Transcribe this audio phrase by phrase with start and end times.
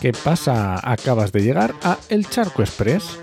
[0.00, 0.78] ¿Qué pasa?
[0.82, 3.18] Acabas de llegar a El Charco Express,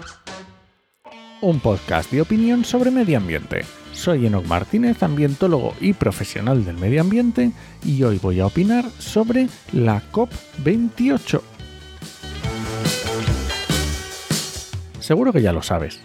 [1.39, 3.63] un podcast de opinión sobre medio ambiente.
[3.91, 7.51] Soy Enoc Martínez, ambientólogo y profesional del medio ambiente,
[7.85, 11.41] y hoy voy a opinar sobre la COP28.
[14.99, 15.99] Seguro que ya lo sabes,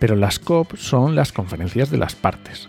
[0.00, 2.68] pero las COP son las conferencias de las partes,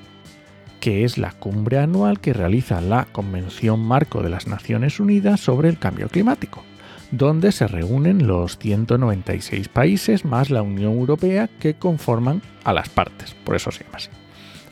[0.80, 5.70] que es la cumbre anual que realiza la Convención Marco de las Naciones Unidas sobre
[5.70, 6.64] el Cambio Climático
[7.12, 13.36] donde se reúnen los 196 países más la Unión Europea que conforman a las partes,
[13.44, 14.10] por eso se llama así.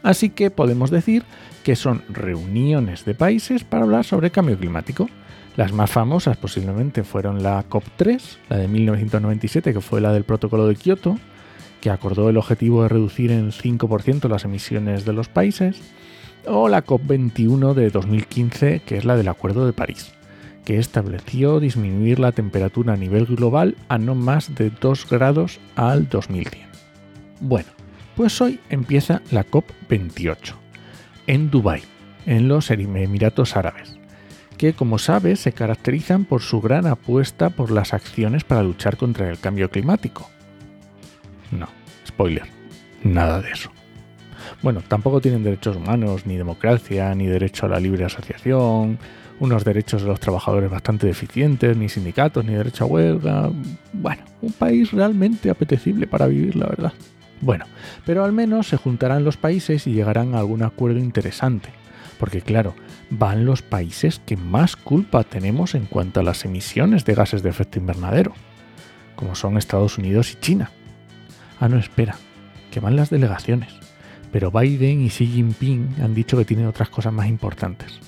[0.01, 1.23] Así que podemos decir
[1.63, 5.09] que son reuniones de países para hablar sobre cambio climático.
[5.57, 10.67] Las más famosas posiblemente fueron la COP3, la de 1997, que fue la del Protocolo
[10.67, 11.19] de Kioto,
[11.81, 15.81] que acordó el objetivo de reducir en 5% las emisiones de los países,
[16.45, 20.13] o la COP21 de 2015, que es la del Acuerdo de París
[20.69, 26.07] que estableció disminuir la temperatura a nivel global a no más de 2 grados al
[26.07, 26.69] 2100.
[27.39, 27.69] Bueno,
[28.15, 30.53] pues hoy empieza la COP28
[31.25, 31.81] en Dubái,
[32.27, 33.97] en los Emiratos Árabes,
[34.59, 39.27] que como sabes se caracterizan por su gran apuesta por las acciones para luchar contra
[39.27, 40.29] el cambio climático.
[41.49, 41.67] No,
[42.07, 42.45] spoiler,
[43.03, 43.71] nada de eso.
[44.61, 48.99] Bueno, tampoco tienen derechos humanos, ni democracia, ni derecho a la libre asociación,
[49.39, 53.51] unos derechos de los trabajadores bastante deficientes, ni sindicatos, ni derecho a huelga.
[53.93, 56.93] Bueno, un país realmente apetecible para vivir, la verdad.
[57.41, 57.65] Bueno,
[58.05, 61.69] pero al menos se juntarán los países y llegarán a algún acuerdo interesante.
[62.19, 62.75] Porque claro,
[63.09, 67.49] van los países que más culpa tenemos en cuanto a las emisiones de gases de
[67.49, 68.33] efecto invernadero,
[69.15, 70.69] como son Estados Unidos y China.
[71.61, 72.15] Ah, no, espera,
[72.71, 73.73] que van las delegaciones.
[74.33, 77.99] Pero Biden y Xi Jinping han dicho que tienen otras cosas más importantes.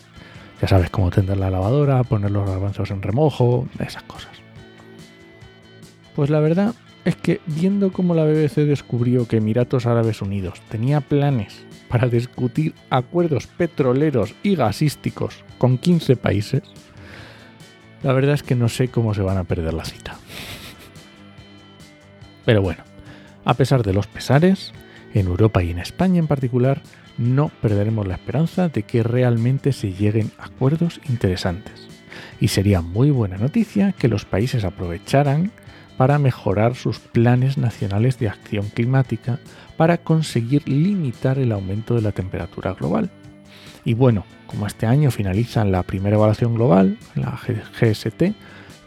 [0.61, 4.31] Ya sabes cómo tender la lavadora, poner los garbanzos en remojo, esas cosas.
[6.15, 11.01] Pues la verdad es que viendo cómo la BBC descubrió que Emiratos Árabes Unidos tenía
[11.01, 16.61] planes para discutir acuerdos petroleros y gasísticos con 15 países,
[18.03, 20.17] la verdad es que no sé cómo se van a perder la cita.
[22.45, 22.83] Pero bueno,
[23.45, 24.73] a pesar de los pesares,
[25.13, 26.81] en Europa y en España en particular,
[27.17, 31.87] no perderemos la esperanza de que realmente se lleguen acuerdos interesantes.
[32.39, 35.51] Y sería muy buena noticia que los países aprovecharan
[35.97, 39.39] para mejorar sus planes nacionales de acción climática
[39.77, 43.11] para conseguir limitar el aumento de la temperatura global.
[43.85, 47.39] Y bueno, como este año finaliza la primera evaluación global, la
[47.79, 48.33] GST,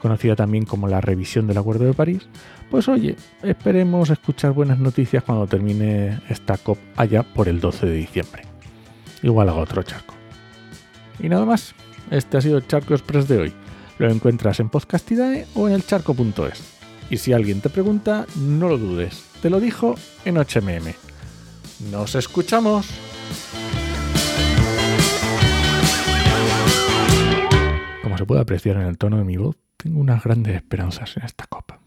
[0.04, 2.28] conocida también como la revisión del Acuerdo de París,
[2.70, 7.94] pues oye, esperemos escuchar buenas noticias cuando termine esta COP allá por el 12 de
[7.94, 8.42] diciembre.
[9.22, 10.12] Igual hago otro charco.
[11.18, 11.74] Y nada más,
[12.10, 13.52] este ha sido el Charco Express de hoy.
[13.96, 16.62] Lo encuentras en Podcastidae o en elcharco.es.
[17.08, 19.94] Y si alguien te pregunta, no lo dudes, te lo dijo
[20.26, 20.92] en HMM.
[21.90, 22.86] ¡Nos escuchamos!
[28.02, 31.24] Como se puede apreciar en el tono de mi voz, tengo unas grandes esperanzas en
[31.24, 31.78] esta copa.